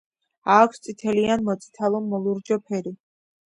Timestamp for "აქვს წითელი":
0.53-1.27